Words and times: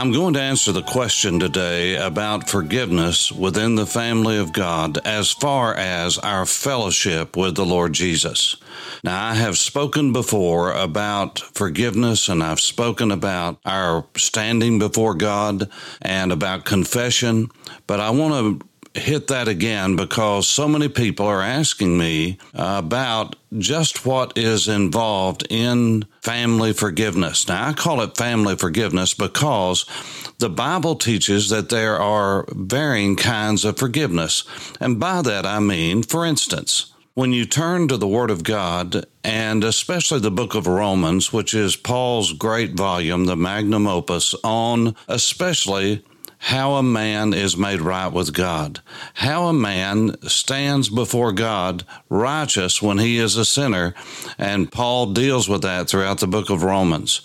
I'm 0.00 0.12
going 0.12 0.32
to 0.32 0.40
answer 0.40 0.72
the 0.72 0.80
question 0.80 1.38
today 1.38 1.94
about 1.94 2.48
forgiveness 2.48 3.30
within 3.30 3.74
the 3.74 3.84
family 3.84 4.38
of 4.38 4.54
God 4.54 4.96
as 5.04 5.30
far 5.30 5.74
as 5.74 6.16
our 6.16 6.46
fellowship 6.46 7.36
with 7.36 7.54
the 7.54 7.66
Lord 7.66 7.92
Jesus. 7.92 8.56
Now, 9.04 9.22
I 9.22 9.34
have 9.34 9.58
spoken 9.58 10.14
before 10.14 10.72
about 10.72 11.38
forgiveness 11.38 12.30
and 12.30 12.42
I've 12.42 12.60
spoken 12.60 13.10
about 13.10 13.58
our 13.66 14.06
standing 14.16 14.78
before 14.78 15.14
God 15.14 15.70
and 16.00 16.32
about 16.32 16.64
confession, 16.64 17.50
but 17.86 18.00
I 18.00 18.08
want 18.08 18.60
to 18.60 18.69
hit 18.94 19.28
that 19.28 19.46
again 19.46 19.94
because 19.96 20.48
so 20.48 20.66
many 20.66 20.88
people 20.88 21.26
are 21.26 21.42
asking 21.42 21.96
me 21.96 22.38
about 22.54 23.36
just 23.58 24.04
what 24.04 24.36
is 24.36 24.68
involved 24.68 25.46
in 25.48 26.04
family 26.22 26.72
forgiveness. 26.72 27.46
Now, 27.46 27.68
I 27.68 27.72
call 27.72 28.00
it 28.00 28.16
family 28.16 28.56
forgiveness 28.56 29.14
because 29.14 29.84
the 30.38 30.50
Bible 30.50 30.96
teaches 30.96 31.50
that 31.50 31.68
there 31.68 31.98
are 31.98 32.46
varying 32.50 33.16
kinds 33.16 33.64
of 33.64 33.78
forgiveness. 33.78 34.44
And 34.80 34.98
by 34.98 35.22
that, 35.22 35.46
I 35.46 35.60
mean, 35.60 36.02
for 36.02 36.24
instance, 36.24 36.92
when 37.14 37.32
you 37.32 37.44
turn 37.44 37.88
to 37.88 37.96
the 37.96 38.08
Word 38.08 38.30
of 38.30 38.44
God, 38.44 39.04
and 39.22 39.62
especially 39.64 40.20
the 40.20 40.30
book 40.30 40.54
of 40.54 40.66
Romans, 40.66 41.32
which 41.32 41.54
is 41.54 41.76
Paul's 41.76 42.32
great 42.32 42.72
volume, 42.72 43.26
the 43.26 43.36
magnum 43.36 43.86
opus, 43.86 44.34
on 44.42 44.96
especially 45.08 46.04
how 46.42 46.72
a 46.72 46.82
man 46.82 47.34
is 47.34 47.56
made 47.56 47.82
right 47.82 48.10
with 48.10 48.32
God, 48.32 48.80
how 49.14 49.46
a 49.46 49.52
man 49.52 50.16
stands 50.22 50.88
before 50.88 51.32
God 51.32 51.84
righteous 52.08 52.80
when 52.80 52.96
he 52.96 53.18
is 53.18 53.36
a 53.36 53.44
sinner. 53.44 53.94
And 54.38 54.72
Paul 54.72 55.12
deals 55.12 55.50
with 55.50 55.62
that 55.62 55.90
throughout 55.90 56.18
the 56.18 56.26
book 56.26 56.48
of 56.48 56.62
Romans. 56.62 57.20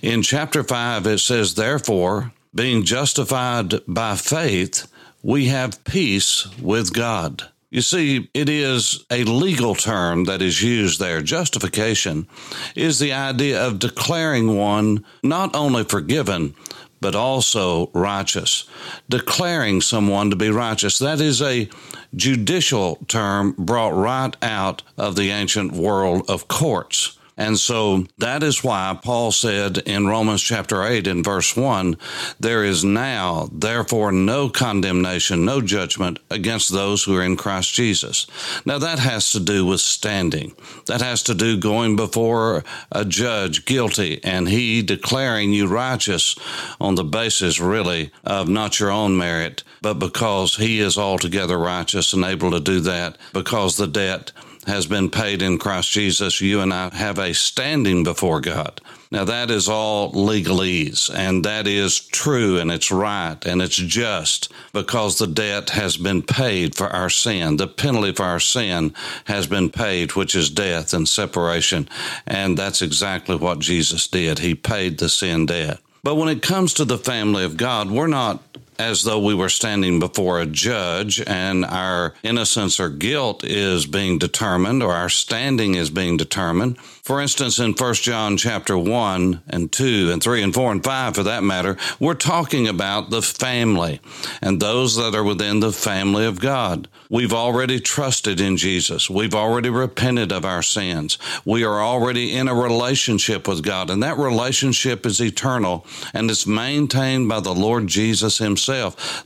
In 0.00 0.22
chapter 0.22 0.62
5, 0.62 1.06
it 1.08 1.18
says, 1.18 1.54
Therefore, 1.54 2.32
being 2.54 2.84
justified 2.84 3.74
by 3.88 4.14
faith, 4.14 4.86
we 5.24 5.46
have 5.46 5.82
peace 5.82 6.46
with 6.58 6.94
God. 6.94 7.48
You 7.68 7.80
see, 7.80 8.28
it 8.32 8.48
is 8.48 9.04
a 9.10 9.24
legal 9.24 9.74
term 9.74 10.24
that 10.24 10.40
is 10.40 10.62
used 10.62 11.00
there. 11.00 11.20
Justification 11.20 12.28
is 12.76 12.98
the 12.98 13.12
idea 13.12 13.66
of 13.66 13.78
declaring 13.80 14.56
one 14.56 15.04
not 15.22 15.56
only 15.56 15.82
forgiven, 15.82 16.54
but 17.02 17.14
also 17.14 17.90
righteous. 17.92 18.64
Declaring 19.10 19.82
someone 19.82 20.30
to 20.30 20.36
be 20.36 20.48
righteous. 20.48 20.98
That 20.98 21.20
is 21.20 21.42
a 21.42 21.68
judicial 22.14 22.96
term 23.08 23.54
brought 23.58 23.94
right 23.94 24.34
out 24.40 24.82
of 24.96 25.16
the 25.16 25.28
ancient 25.28 25.72
world 25.72 26.24
of 26.30 26.48
courts. 26.48 27.18
And 27.36 27.58
so 27.58 28.06
that 28.18 28.42
is 28.42 28.62
why 28.62 28.98
Paul 29.02 29.32
said 29.32 29.78
in 29.78 30.06
Romans 30.06 30.42
chapter 30.42 30.84
8 30.84 31.06
in 31.06 31.22
verse 31.22 31.56
1 31.56 31.96
there 32.38 32.64
is 32.64 32.84
now, 32.84 33.48
therefore, 33.50 34.12
no 34.12 34.48
condemnation, 34.48 35.44
no 35.44 35.60
judgment 35.60 36.18
against 36.30 36.70
those 36.70 37.04
who 37.04 37.16
are 37.16 37.22
in 37.22 37.36
Christ 37.36 37.72
Jesus. 37.72 38.26
Now 38.66 38.78
that 38.78 38.98
has 38.98 39.32
to 39.32 39.40
do 39.40 39.64
with 39.64 39.80
standing. 39.80 40.54
That 40.86 41.00
has 41.00 41.22
to 41.24 41.34
do 41.34 41.56
going 41.56 41.96
before 41.96 42.64
a 42.90 43.04
judge 43.04 43.64
guilty 43.64 44.22
and 44.22 44.48
he 44.48 44.82
declaring 44.82 45.52
you 45.52 45.66
righteous 45.66 46.36
on 46.80 46.96
the 46.96 47.04
basis, 47.04 47.60
really, 47.60 48.10
of 48.24 48.48
not 48.48 48.78
your 48.78 48.90
own 48.90 49.16
merit, 49.16 49.64
but 49.80 49.94
because 49.94 50.56
he 50.56 50.80
is 50.80 50.98
altogether 50.98 51.58
righteous 51.58 52.12
and 52.12 52.24
able 52.24 52.50
to 52.50 52.60
do 52.60 52.80
that 52.80 53.16
because 53.32 53.76
the 53.76 53.86
debt 53.86 54.32
has 54.66 54.86
been 54.86 55.10
paid 55.10 55.42
in 55.42 55.58
Christ 55.58 55.90
Jesus, 55.90 56.40
you 56.40 56.60
and 56.60 56.72
I 56.72 56.94
have 56.94 57.18
a 57.18 57.34
standing 57.34 58.04
before 58.04 58.40
God. 58.40 58.80
Now, 59.10 59.24
that 59.24 59.50
is 59.50 59.68
all 59.68 60.10
legalese, 60.12 61.14
and 61.14 61.44
that 61.44 61.66
is 61.66 62.00
true, 62.00 62.58
and 62.58 62.70
it's 62.70 62.90
right, 62.90 63.36
and 63.44 63.60
it's 63.60 63.76
just 63.76 64.50
because 64.72 65.18
the 65.18 65.26
debt 65.26 65.70
has 65.70 65.98
been 65.98 66.22
paid 66.22 66.74
for 66.74 66.86
our 66.86 67.10
sin. 67.10 67.58
The 67.58 67.66
penalty 67.66 68.12
for 68.12 68.24
our 68.24 68.40
sin 68.40 68.94
has 69.26 69.46
been 69.46 69.68
paid, 69.68 70.12
which 70.12 70.34
is 70.34 70.48
death 70.48 70.94
and 70.94 71.06
separation. 71.06 71.90
And 72.26 72.56
that's 72.56 72.80
exactly 72.80 73.36
what 73.36 73.58
Jesus 73.58 74.06
did. 74.06 74.38
He 74.38 74.54
paid 74.54 74.96
the 74.96 75.10
sin 75.10 75.44
debt. 75.44 75.80
But 76.02 76.16
when 76.16 76.28
it 76.28 76.42
comes 76.42 76.74
to 76.74 76.84
the 76.84 76.98
family 76.98 77.44
of 77.44 77.56
God, 77.56 77.90
we're 77.90 78.06
not 78.06 78.51
as 78.82 79.04
though 79.04 79.20
we 79.20 79.32
were 79.32 79.48
standing 79.48 80.00
before 80.00 80.40
a 80.40 80.46
judge 80.46 81.22
and 81.24 81.64
our 81.64 82.14
innocence 82.24 82.80
or 82.80 82.88
guilt 82.88 83.44
is 83.44 83.86
being 83.86 84.18
determined 84.18 84.82
or 84.82 84.92
our 84.92 85.08
standing 85.08 85.76
is 85.76 85.88
being 85.88 86.16
determined. 86.16 86.76
For 87.02 87.20
instance, 87.20 87.58
in 87.58 87.72
1 87.72 87.94
John 87.94 88.36
chapter 88.36 88.76
1 88.76 89.42
and 89.48 89.70
2 89.70 90.10
and 90.12 90.22
3 90.22 90.42
and 90.42 90.54
4 90.54 90.72
and 90.72 90.84
5 90.84 91.14
for 91.14 91.22
that 91.22 91.44
matter, 91.44 91.76
we're 92.00 92.14
talking 92.14 92.66
about 92.66 93.10
the 93.10 93.22
family 93.22 94.00
and 94.40 94.58
those 94.60 94.96
that 94.96 95.14
are 95.14 95.24
within 95.24 95.60
the 95.60 95.72
family 95.72 96.24
of 96.26 96.40
God. 96.40 96.88
We've 97.08 97.32
already 97.32 97.78
trusted 97.78 98.40
in 98.40 98.56
Jesus. 98.56 99.10
We've 99.10 99.34
already 99.34 99.68
repented 99.68 100.32
of 100.32 100.44
our 100.44 100.62
sins. 100.62 101.18
We 101.44 101.62
are 101.64 101.80
already 101.80 102.34
in 102.34 102.48
a 102.48 102.54
relationship 102.54 103.46
with 103.46 103.62
God 103.62 103.90
and 103.90 104.02
that 104.02 104.16
relationship 104.18 105.04
is 105.04 105.20
eternal 105.20 105.86
and 106.14 106.30
it's 106.30 106.46
maintained 106.46 107.28
by 107.28 107.40
the 107.40 107.54
Lord 107.54 107.86
Jesus 107.86 108.38
himself. 108.38 108.71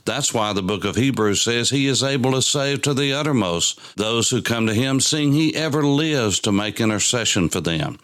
That's 0.05 0.33
why 0.33 0.53
the 0.53 0.61
book 0.61 0.83
of 0.83 0.95
Hebrews 0.95 1.41
says 1.41 1.69
he 1.69 1.87
is 1.87 2.03
able 2.03 2.31
to 2.33 2.41
save 2.41 2.81
to 2.83 2.93
the 2.93 3.13
uttermost 3.13 3.79
those 3.95 4.29
who 4.29 4.41
come 4.41 4.67
to 4.67 4.73
him 4.73 4.99
seeing 4.99 5.33
he 5.33 5.55
ever 5.55 5.83
lives 5.83 6.39
to 6.41 6.51
make 6.51 6.81
intercession 6.81 7.49
for 7.49 7.61
them. 7.61 7.99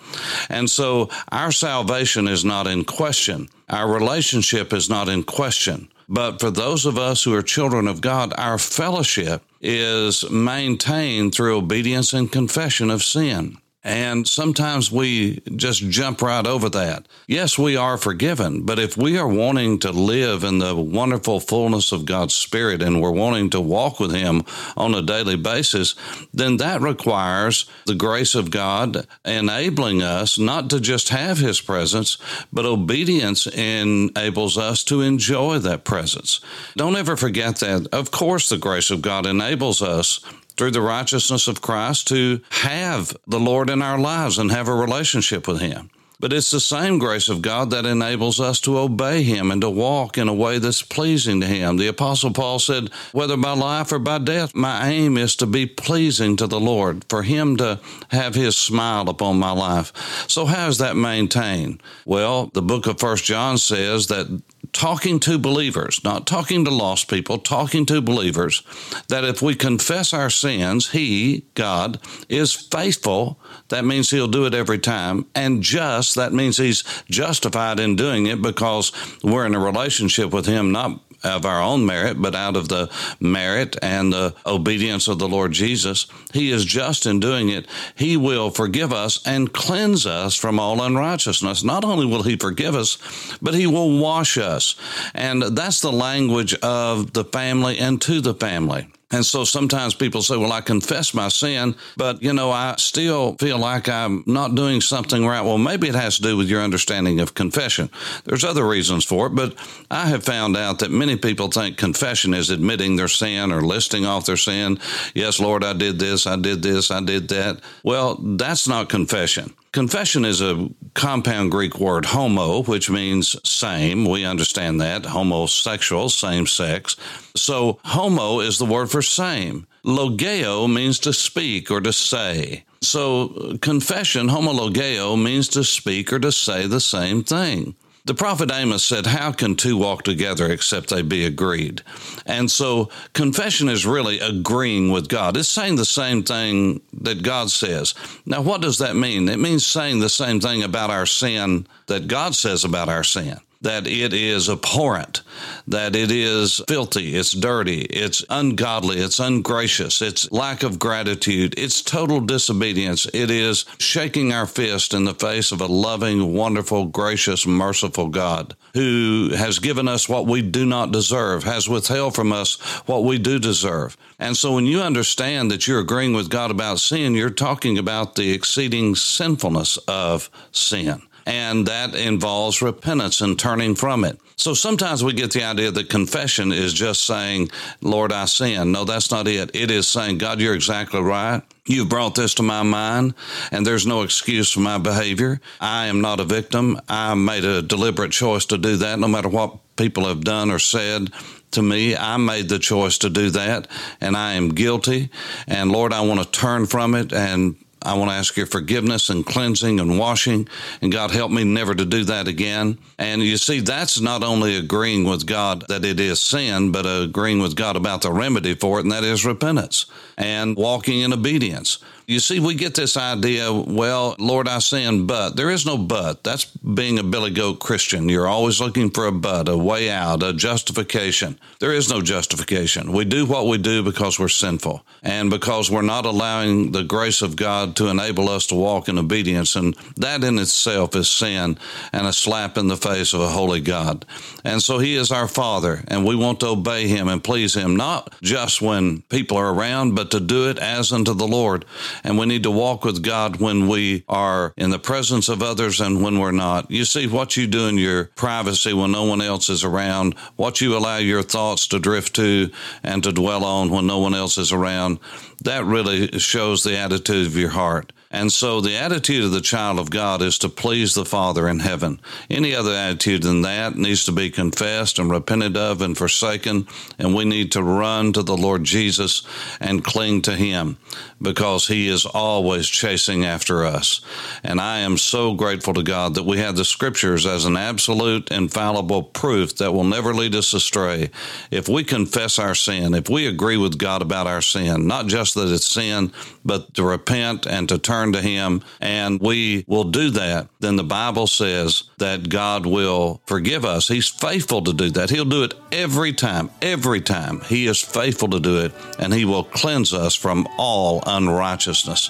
And 0.49 0.69
so 0.69 1.09
our 1.31 1.51
salvation 1.51 2.27
is 2.27 2.43
not 2.45 2.67
in 2.67 2.85
question. 2.85 3.49
Our 3.69 3.91
relationship 3.91 4.73
is 4.73 4.89
not 4.89 5.09
in 5.09 5.23
question. 5.23 5.89
But 6.09 6.39
for 6.39 6.51
those 6.51 6.85
of 6.85 6.97
us 6.97 7.23
who 7.23 7.33
are 7.33 7.41
children 7.41 7.87
of 7.87 8.01
God, 8.01 8.33
our 8.37 8.57
fellowship 8.57 9.41
is 9.61 10.29
maintained 10.29 11.33
through 11.33 11.57
obedience 11.57 12.13
and 12.13 12.31
confession 12.31 12.89
of 12.89 13.03
sin. 13.03 13.57
And 13.83 14.25
sometimes 14.25 14.91
we 14.91 15.41
just 15.57 15.89
jump 15.89 16.21
right 16.21 16.47
over 16.47 16.69
that. 16.69 17.05
Yes, 17.27 17.57
we 17.57 17.75
are 17.75 17.97
forgiven, 17.97 18.65
but 18.65 18.79
if 18.79 18.95
we 18.95 19.17
are 19.17 19.27
wanting 19.27 19.79
to 19.79 19.91
live 19.91 20.45
in 20.45 20.59
the 20.59 20.73
wonderful 20.73 21.41
fullness 21.41 21.91
of 21.91 22.05
God's 22.05 22.33
Spirit 22.33 22.81
and 22.81 23.01
we're 23.01 23.11
wanting 23.11 23.49
to 23.49 23.59
walk 23.59 23.99
with 23.99 24.13
Him 24.13 24.43
on 24.77 24.95
a 24.95 25.01
daily 25.01 25.35
basis, 25.35 25.95
then 26.33 26.57
that 26.57 26.79
requires 26.79 27.65
the 27.85 27.95
grace 27.95 28.35
of 28.35 28.51
God 28.51 29.05
enabling 29.25 30.01
us 30.01 30.39
not 30.39 30.69
to 30.69 30.79
just 30.79 31.09
have 31.09 31.39
His 31.39 31.59
presence, 31.59 32.17
but 32.53 32.65
obedience 32.65 33.47
enables 33.47 34.57
us 34.57 34.83
to 34.85 35.01
enjoy 35.01 35.59
that 35.59 35.83
presence. 35.83 36.39
Don't 36.77 36.95
ever 36.95 37.17
forget 37.17 37.57
that. 37.57 37.87
Of 37.91 38.11
course, 38.11 38.47
the 38.47 38.57
grace 38.57 38.91
of 38.91 39.01
God 39.01 39.25
enables 39.25 39.81
us 39.81 40.21
through 40.57 40.71
the 40.71 40.81
righteousness 40.81 41.47
of 41.47 41.61
Christ 41.61 42.07
to 42.09 42.41
have 42.49 43.15
the 43.27 43.39
Lord 43.39 43.69
in 43.69 43.81
our 43.81 43.99
lives 43.99 44.37
and 44.37 44.51
have 44.51 44.67
a 44.67 44.73
relationship 44.73 45.47
with 45.47 45.61
Him. 45.61 45.89
But 46.23 46.31
it's 46.31 46.51
the 46.51 46.61
same 46.61 46.99
grace 46.99 47.27
of 47.27 47.41
God 47.41 47.69
that 47.71 47.85
enables 47.85 48.39
us 48.39 48.61
to 48.61 48.79
obey 48.79 49.23
Him 49.23 49.51
and 49.51 49.59
to 49.59 49.69
walk 49.69 50.17
in 50.17 50.29
a 50.29 50.33
way 50.33 50.57
that's 50.57 50.81
pleasing 50.81 51.41
to 51.41 51.47
Him. 51.47 51.75
The 51.75 51.87
Apostle 51.87 52.31
Paul 52.31 52.59
said, 52.59 52.91
whether 53.11 53.35
by 53.35 53.51
life 53.51 53.91
or 53.91 53.99
by 53.99 54.19
death, 54.19 54.55
my 54.55 54.87
aim 54.87 55.17
is 55.17 55.35
to 55.35 55.45
be 55.45 55.65
pleasing 55.65 56.37
to 56.37 56.47
the 56.47 56.61
Lord, 56.61 57.03
for 57.09 57.23
Him 57.23 57.57
to 57.57 57.81
have 58.11 58.35
His 58.35 58.55
smile 58.55 59.09
upon 59.09 59.37
my 59.37 59.51
life. 59.51 59.91
So, 60.29 60.45
how 60.45 60.69
is 60.69 60.77
that 60.77 60.95
maintained? 60.95 61.83
Well, 62.05 62.49
the 62.53 62.61
book 62.61 62.87
of 62.87 63.01
First 63.01 63.25
John 63.25 63.57
says 63.57 64.07
that 64.07 64.41
talking 64.71 65.19
to 65.19 65.37
believers, 65.37 66.03
not 66.03 66.25
talking 66.25 66.65
to 66.65 66.71
lost 66.71 67.09
people, 67.09 67.37
talking 67.37 67.85
to 67.85 68.01
believers, 68.01 68.63
that 69.09 69.23
if 69.23 69.41
we 69.41 69.55
confess 69.55 70.13
our 70.13 70.29
sins, 70.29 70.91
He, 70.91 71.45
God, 71.53 71.99
is 72.29 72.53
faithful. 72.53 73.39
That 73.69 73.85
means 73.85 74.09
He'll 74.09 74.27
do 74.27 74.45
it 74.45 74.53
every 74.53 74.79
time. 74.79 75.25
And 75.35 75.61
just, 75.61 76.15
that 76.15 76.33
means 76.33 76.57
He's 76.57 76.83
justified 77.09 77.79
in 77.79 77.95
doing 77.95 78.25
it 78.25 78.41
because 78.41 78.91
we're 79.23 79.45
in 79.45 79.55
a 79.55 79.59
relationship 79.59 80.31
with 80.31 80.45
Him, 80.45 80.71
not 80.71 81.01
of 81.23 81.45
our 81.45 81.61
own 81.61 81.85
merit, 81.85 82.21
but 82.21 82.35
out 82.35 82.55
of 82.55 82.69
the 82.69 82.89
merit 83.19 83.75
and 83.81 84.11
the 84.11 84.35
obedience 84.45 85.07
of 85.07 85.19
the 85.19 85.27
Lord 85.27 85.51
Jesus. 85.51 86.07
He 86.33 86.51
is 86.51 86.65
just 86.65 87.05
in 87.05 87.19
doing 87.19 87.49
it. 87.49 87.67
He 87.95 88.17
will 88.17 88.49
forgive 88.49 88.91
us 88.91 89.25
and 89.25 89.53
cleanse 89.53 90.05
us 90.05 90.35
from 90.35 90.59
all 90.59 90.81
unrighteousness. 90.81 91.63
Not 91.63 91.83
only 91.83 92.05
will 92.05 92.23
He 92.23 92.35
forgive 92.35 92.75
us, 92.75 92.97
but 93.41 93.53
He 93.53 93.67
will 93.67 93.99
wash 93.99 94.37
us. 94.37 94.75
And 95.13 95.41
that's 95.41 95.81
the 95.81 95.91
language 95.91 96.53
of 96.55 97.13
the 97.13 97.25
family 97.25 97.77
and 97.77 98.01
to 98.01 98.21
the 98.21 98.33
family. 98.33 98.87
And 99.13 99.23
so 99.23 99.43
sometimes 99.43 99.93
people 99.93 100.23
say, 100.23 100.35
well, 100.37 100.51
I 100.51 100.61
confess 100.61 101.13
my 101.13 101.27
sin, 101.27 101.75
but 101.95 102.23
you 102.23 102.33
know, 102.33 102.49
I 102.49 102.75
still 102.77 103.35
feel 103.35 103.59
like 103.59 103.87
I'm 103.87 104.23
not 104.25 104.55
doing 104.55 104.81
something 104.81 105.23
right. 105.23 105.41
Well, 105.41 105.59
maybe 105.59 105.87
it 105.87 105.93
has 105.93 106.17
to 106.17 106.23
do 106.23 106.35
with 106.35 106.49
your 106.49 106.61
understanding 106.61 107.19
of 107.19 107.35
confession. 107.35 107.91
There's 108.25 108.43
other 108.43 108.67
reasons 108.67 109.05
for 109.05 109.27
it, 109.27 109.35
but 109.35 109.55
I 109.91 110.07
have 110.07 110.23
found 110.23 110.57
out 110.57 110.79
that 110.79 110.89
many 110.89 111.15
people 111.15 111.49
think 111.49 111.77
confession 111.77 112.33
is 112.33 112.49
admitting 112.49 112.95
their 112.95 113.07
sin 113.07 113.51
or 113.51 113.61
listing 113.61 114.03
off 114.03 114.25
their 114.25 114.35
sin. 114.35 114.79
Yes, 115.13 115.39
Lord, 115.39 115.63
I 115.63 115.73
did 115.73 115.99
this, 115.99 116.25
I 116.25 116.35
did 116.35 116.63
this, 116.63 116.89
I 116.89 117.01
did 117.01 117.27
that. 117.29 117.61
Well, 117.83 118.15
that's 118.15 118.67
not 118.67 118.89
confession. 118.89 119.53
Confession 119.73 120.23
is 120.23 120.39
a 120.39 120.69
compound 120.93 121.49
Greek 121.49 121.79
word, 121.79 122.05
homo, 122.05 122.61
which 122.61 122.91
means 122.91 123.35
same. 123.43 124.05
We 124.05 124.23
understand 124.23 124.79
that. 124.81 125.03
Homosexual, 125.03 126.09
same 126.09 126.45
sex. 126.45 126.95
So, 127.35 127.79
homo 127.83 128.39
is 128.39 128.59
the 128.59 128.65
word 128.65 128.91
for 128.91 129.01
same. 129.01 129.65
Logeo 129.83 130.71
means 130.71 130.99
to 130.99 131.11
speak 131.11 131.71
or 131.71 131.81
to 131.81 131.91
say. 131.91 132.65
So, 132.81 133.57
confession, 133.61 134.27
homologeo, 134.27 135.21
means 135.21 135.47
to 135.49 135.63
speak 135.63 136.13
or 136.13 136.19
to 136.19 136.31
say 136.31 136.67
the 136.67 136.79
same 136.79 137.23
thing. 137.23 137.73
The 138.05 138.13
prophet 138.13 138.51
Amos 138.51 138.83
said, 138.83 139.05
How 139.05 139.31
can 139.31 139.55
two 139.55 139.77
walk 139.77 140.03
together 140.03 140.51
except 140.51 140.89
they 140.89 141.01
be 141.01 141.25
agreed? 141.25 141.81
And 142.25 142.51
so 142.51 142.89
confession 143.13 143.69
is 143.69 143.85
really 143.85 144.19
agreeing 144.19 144.91
with 144.91 145.07
God. 145.07 145.37
It's 145.37 145.47
saying 145.47 145.77
the 145.77 145.85
same 145.85 146.21
thing 146.23 146.81
that 147.01 147.23
God 147.23 147.49
says. 147.49 147.93
Now, 148.25 148.41
what 148.41 148.59
does 148.59 148.79
that 148.79 148.97
mean? 148.97 149.29
It 149.29 149.39
means 149.39 149.65
saying 149.65 149.99
the 149.99 150.09
same 150.09 150.41
thing 150.41 150.63
about 150.63 150.89
our 150.89 151.05
sin 151.05 151.65
that 151.87 152.07
God 152.07 152.35
says 152.35 152.65
about 152.65 152.89
our 152.89 153.05
sin 153.05 153.39
that 153.63 153.87
it 153.87 154.13
is 154.13 154.49
abhorrent, 154.49 155.21
that 155.67 155.95
it 155.95 156.11
is 156.11 156.61
filthy, 156.67 157.15
it's 157.15 157.31
dirty, 157.31 157.81
it's 157.83 158.23
ungodly, 158.29 158.99
it's 158.99 159.19
ungracious, 159.19 160.01
it's 160.01 160.31
lack 160.31 160.63
of 160.63 160.77
gratitude, 160.77 161.55
it's 161.57 161.81
total 161.81 162.19
disobedience. 162.19 163.07
It 163.13 163.31
is 163.31 163.65
shaking 163.79 164.31
our 164.31 164.45
fist 164.45 164.93
in 164.93 165.05
the 165.05 165.13
face 165.13 165.51
of 165.51 165.61
a 165.61 165.65
loving, 165.65 166.33
wonderful, 166.33 166.85
gracious, 166.85 167.47
merciful 167.47 168.09
God 168.09 168.55
who 168.73 169.29
has 169.35 169.59
given 169.59 169.87
us 169.87 170.09
what 170.09 170.25
we 170.25 170.41
do 170.41 170.65
not 170.65 170.91
deserve, 170.91 171.43
has 171.43 171.69
withheld 171.69 172.15
from 172.15 172.33
us 172.33 172.59
what 172.85 173.03
we 173.03 173.17
do 173.17 173.39
deserve. 173.39 173.95
And 174.19 174.35
so 174.35 174.53
when 174.53 174.65
you 174.65 174.81
understand 174.81 175.51
that 175.51 175.67
you're 175.67 175.79
agreeing 175.79 176.13
with 176.13 176.29
God 176.29 176.51
about 176.51 176.79
sin, 176.79 177.13
you're 177.13 177.29
talking 177.29 177.77
about 177.77 178.15
the 178.15 178.31
exceeding 178.31 178.95
sinfulness 178.95 179.77
of 179.87 180.29
sin 180.51 181.03
and 181.25 181.67
that 181.67 181.95
involves 181.95 182.61
repentance 182.61 183.21
and 183.21 183.37
turning 183.37 183.75
from 183.75 184.03
it. 184.03 184.19
So 184.35 184.53
sometimes 184.53 185.03
we 185.03 185.13
get 185.13 185.31
the 185.31 185.43
idea 185.43 185.71
that 185.71 185.89
confession 185.89 186.51
is 186.51 186.73
just 186.73 187.05
saying, 187.05 187.49
Lord, 187.81 188.11
I 188.11 188.25
sin. 188.25 188.71
No, 188.71 188.83
that's 188.83 189.11
not 189.11 189.27
it. 189.27 189.51
It 189.53 189.71
is 189.71 189.87
saying, 189.87 190.17
God, 190.17 190.41
you're 190.41 190.55
exactly 190.55 191.01
right. 191.01 191.41
You've 191.65 191.87
brought 191.87 192.15
this 192.15 192.33
to 192.35 192.43
my 192.43 192.63
mind, 192.63 193.13
and 193.51 193.65
there's 193.65 193.87
no 193.87 194.01
excuse 194.01 194.51
for 194.51 194.59
my 194.59 194.77
behavior. 194.79 195.39
I 195.61 195.85
am 195.85 196.01
not 196.01 196.19
a 196.19 196.25
victim. 196.25 196.77
I 196.89 197.13
made 197.13 197.45
a 197.45 197.61
deliberate 197.61 198.11
choice 198.11 198.45
to 198.47 198.57
do 198.57 198.77
that, 198.77 198.99
no 198.99 199.07
matter 199.07 199.29
what 199.29 199.75
people 199.77 200.05
have 200.07 200.21
done 200.21 200.51
or 200.51 200.59
said 200.59 201.09
to 201.51 201.61
me. 201.61 201.95
I 201.95 202.17
made 202.17 202.49
the 202.49 202.59
choice 202.59 202.97
to 202.99 203.09
do 203.09 203.29
that, 203.29 203.69
and 204.01 204.17
I 204.17 204.33
am 204.33 204.49
guilty. 204.49 205.09
And 205.47 205.71
Lord, 205.71 205.93
I 205.93 206.01
want 206.01 206.21
to 206.21 206.29
turn 206.29 206.65
from 206.65 206.95
it 206.95 207.13
and 207.13 207.55
I 207.83 207.95
want 207.95 208.09
to 208.11 208.15
ask 208.15 208.35
your 208.37 208.45
forgiveness 208.45 209.09
and 209.09 209.25
cleansing 209.25 209.79
and 209.79 209.99
washing. 209.99 210.47
And 210.81 210.91
God, 210.91 211.11
help 211.11 211.31
me 211.31 211.43
never 211.43 211.75
to 211.75 211.85
do 211.85 212.03
that 212.05 212.27
again. 212.27 212.77
And 212.97 213.21
you 213.21 213.37
see, 213.37 213.59
that's 213.59 213.99
not 213.99 214.23
only 214.23 214.55
agreeing 214.57 215.03
with 215.03 215.25
God 215.25 215.65
that 215.67 215.83
it 215.83 215.99
is 215.99 216.19
sin, 216.19 216.71
but 216.71 216.85
agreeing 216.85 217.39
with 217.39 217.55
God 217.55 217.75
about 217.75 218.01
the 218.01 218.11
remedy 218.11 218.55
for 218.55 218.79
it, 218.79 218.83
and 218.83 218.91
that 218.91 219.03
is 219.03 219.25
repentance 219.25 219.85
and 220.17 220.55
walking 220.55 221.01
in 221.01 221.13
obedience. 221.13 221.79
You 222.05 222.19
see, 222.19 222.41
we 222.41 222.55
get 222.55 222.75
this 222.75 222.97
idea, 222.97 223.53
well, 223.53 224.17
Lord, 224.19 224.49
I 224.49 224.59
sin, 224.59 225.07
but 225.07 225.37
there 225.37 225.49
is 225.49 225.65
no 225.65 225.77
but. 225.77 226.21
That's 226.23 226.43
being 226.45 226.99
a 226.99 227.03
billy 227.03 227.31
goat 227.31 227.59
Christian. 227.59 228.09
You're 228.09 228.27
always 228.27 228.59
looking 228.59 228.89
for 228.89 229.07
a 229.07 229.11
but, 229.11 229.47
a 229.47 229.57
way 229.57 229.89
out, 229.89 230.21
a 230.21 230.33
justification. 230.33 231.39
There 231.59 231.71
is 231.71 231.89
no 231.89 232.01
justification. 232.01 232.91
We 232.91 233.05
do 233.05 233.25
what 233.25 233.47
we 233.47 233.57
do 233.57 233.83
because 233.83 234.19
we're 234.19 234.27
sinful 234.27 234.85
and 235.01 235.29
because 235.29 235.71
we're 235.71 235.81
not 235.81 236.05
allowing 236.05 236.73
the 236.73 236.83
grace 236.83 237.21
of 237.21 237.37
God 237.37 237.77
to 237.77 237.87
enable 237.87 238.27
us 238.27 238.47
to 238.47 238.55
walk 238.55 238.89
in 238.89 238.97
obedience. 238.97 239.55
And 239.55 239.73
that 239.95 240.25
in 240.25 240.39
itself 240.39 240.97
is 240.97 241.09
sin 241.09 241.57
and 241.93 242.05
a 242.05 242.11
slap 242.11 242.57
in 242.57 242.67
the 242.67 242.75
face 242.75 243.13
of 243.13 243.21
a 243.21 243.29
holy 243.29 243.61
God. 243.61 244.05
And 244.43 244.61
so 244.61 244.79
He 244.79 244.95
is 244.95 245.09
our 245.09 245.27
Father, 245.29 245.85
and 245.87 246.05
we 246.05 246.17
want 246.17 246.41
to 246.41 246.47
obey 246.47 246.87
Him 246.87 247.07
and 247.07 247.23
please 247.23 247.53
Him, 247.53 247.77
not 247.77 248.13
just 248.21 248.61
when 248.61 249.03
people 249.03 249.37
are 249.37 249.53
around, 249.53 249.95
but 249.95 250.11
to 250.11 250.19
do 250.19 250.49
it 250.49 250.59
as 250.59 250.91
unto 250.91 251.13
the 251.13 251.27
Lord 251.27 251.63
and 252.03 252.17
we 252.17 252.25
need 252.25 252.43
to 252.43 252.51
walk 252.51 252.83
with 252.83 253.03
God 253.03 253.37
when 253.37 253.67
we 253.67 254.03
are 254.07 254.53
in 254.57 254.69
the 254.69 254.79
presence 254.79 255.29
of 255.29 255.41
others 255.41 255.81
and 255.81 256.03
when 256.03 256.19
we're 256.19 256.31
not. 256.31 256.69
You 256.69 256.85
see, 256.85 257.07
what 257.07 257.37
you 257.37 257.47
do 257.47 257.67
in 257.67 257.77
your 257.77 258.05
privacy 258.15 258.73
when 258.73 258.91
no 258.91 259.03
one 259.03 259.21
else 259.21 259.49
is 259.49 259.63
around, 259.63 260.15
what 260.35 260.61
you 260.61 260.77
allow 260.77 260.97
your 260.97 261.23
thoughts 261.23 261.67
to 261.67 261.79
drift 261.79 262.15
to 262.15 262.51
and 262.83 263.03
to 263.03 263.11
dwell 263.11 263.43
on 263.43 263.69
when 263.69 263.87
no 263.87 263.99
one 263.99 264.13
else 264.13 264.37
is 264.37 264.51
around, 264.51 264.99
that 265.43 265.65
really 265.65 266.19
shows 266.19 266.63
the 266.63 266.77
attitude 266.77 267.27
of 267.27 267.35
your 267.35 267.49
heart. 267.49 267.91
And 268.13 268.31
so 268.31 268.61
the 268.61 268.77
attitude 268.77 269.23
of 269.23 269.31
the 269.31 269.41
child 269.41 269.79
of 269.79 269.89
God 269.89 270.21
is 270.21 270.37
to 270.37 270.49
please 270.49 270.93
the 270.93 271.03
Father 271.03 271.47
in 271.49 271.59
heaven. 271.59 271.99
Any 272.29 272.53
other 272.53 272.71
attitude 272.71 273.23
than 273.23 273.41
that 273.41 273.75
needs 273.75 274.05
to 274.05 274.11
be 274.11 274.29
confessed 274.29 274.99
and 274.99 275.09
repented 275.09 275.57
of 275.57 275.81
and 275.81 275.97
forsaken. 275.97 276.67
And 276.99 277.15
we 277.15 277.25
need 277.25 277.51
to 277.53 277.63
run 277.63 278.13
to 278.13 278.21
the 278.21 278.37
Lord 278.37 278.65
Jesus 278.65 279.23
and 279.59 279.83
cling 279.83 280.21
to 280.21 280.35
Him 280.35 280.77
because 281.19 281.67
He 281.67 281.87
is 281.87 282.05
always 282.05 282.67
chasing 282.67 283.25
after 283.25 283.65
us. 283.65 284.01
And 284.43 284.61
I 284.61 284.79
am 284.79 284.97
so 284.97 285.33
grateful 285.33 285.73
to 285.73 285.81
God 285.81 286.13
that 286.13 286.23
we 286.23 286.37
have 286.37 286.55
the 286.55 286.65
scriptures 286.65 287.25
as 287.25 287.45
an 287.45 287.57
absolute, 287.57 288.29
infallible 288.29 289.01
proof 289.01 289.55
that 289.55 289.73
will 289.73 289.83
never 289.83 290.13
lead 290.13 290.35
us 290.35 290.53
astray. 290.53 291.09
If 291.49 291.67
we 291.67 291.83
confess 291.83 292.37
our 292.37 292.53
sin, 292.53 292.93
if 292.93 293.09
we 293.09 293.25
agree 293.25 293.57
with 293.57 293.79
God 293.79 294.03
about 294.03 294.27
our 294.27 294.43
sin, 294.43 294.85
not 294.85 295.07
just 295.07 295.33
that 295.33 295.51
it's 295.51 295.65
sin, 295.65 296.13
but 296.45 296.75
to 296.75 296.83
repent 296.83 297.47
and 297.47 297.67
to 297.69 297.79
to 298.11 298.21
Him, 298.21 298.61
and 298.81 299.21
we 299.21 299.63
will 299.67 299.85
do 299.85 300.09
that, 300.11 300.49
then 300.59 300.75
the 300.75 300.83
Bible 300.83 301.27
says 301.27 301.85
that 301.99 302.27
God 302.27 302.65
will 302.65 303.21
forgive 303.25 303.63
us. 303.63 303.87
He's 303.87 304.09
faithful 304.09 304.61
to 304.63 304.73
do 304.73 304.89
that. 304.91 305.09
He'll 305.09 305.23
do 305.23 305.43
it 305.43 305.53
every 305.71 306.11
time, 306.11 306.49
every 306.61 306.99
time. 306.99 307.39
He 307.41 307.67
is 307.67 307.79
faithful 307.79 308.27
to 308.29 308.39
do 308.39 308.57
it, 308.65 308.73
and 308.99 309.13
He 309.13 309.23
will 309.23 309.45
cleanse 309.45 309.93
us 309.93 310.15
from 310.15 310.47
all 310.57 311.01
unrighteousness. 311.05 312.09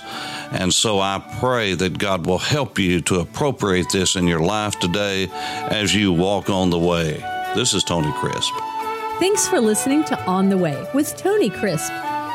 And 0.51 0.73
so 0.73 0.99
I 0.99 1.23
pray 1.39 1.75
that 1.75 1.99
God 1.99 2.25
will 2.25 2.39
help 2.39 2.79
you 2.79 3.01
to 3.01 3.19
appropriate 3.19 3.91
this 3.91 4.15
in 4.15 4.27
your 4.27 4.41
life 4.41 4.79
today 4.79 5.29
as 5.31 5.93
you 5.93 6.11
walk 6.11 6.49
on 6.49 6.69
the 6.69 6.79
way. 6.79 7.13
This 7.55 7.73
is 7.73 7.83
Tony 7.83 8.11
Crisp. 8.13 8.53
Thanks 9.19 9.47
for 9.47 9.59
listening 9.59 10.03
to 10.05 10.19
On 10.25 10.49
the 10.49 10.57
Way 10.57 10.87
with 10.93 11.15
Tony 11.15 11.49
Crisp. 11.49 11.91